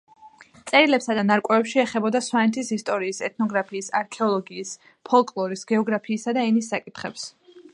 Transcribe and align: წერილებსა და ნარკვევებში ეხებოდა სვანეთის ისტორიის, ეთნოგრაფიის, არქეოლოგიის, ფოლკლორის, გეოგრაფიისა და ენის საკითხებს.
წერილებსა 0.69 1.15
და 1.17 1.23
ნარკვევებში 1.27 1.81
ეხებოდა 1.83 2.21
სვანეთის 2.27 2.71
ისტორიის, 2.77 3.19
ეთნოგრაფიის, 3.27 3.91
არქეოლოგიის, 4.01 4.73
ფოლკლორის, 5.11 5.67
გეოგრაფიისა 5.73 6.35
და 6.39 6.47
ენის 6.49 6.73
საკითხებს. 6.75 7.29